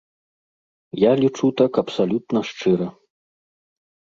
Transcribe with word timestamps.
Я 1.01 1.11
лічу 1.21 1.47
так 1.61 1.71
абсалютна 1.83 2.39
шчыра. 2.53 2.87